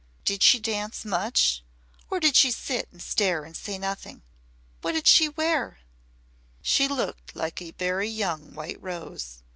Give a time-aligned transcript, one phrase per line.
[0.25, 1.63] Did she dance much?
[2.09, 4.23] Or did she sit and stare and say nothing?
[4.81, 5.81] What did she wear?"
[6.63, 9.43] "She looked like a very young white rose.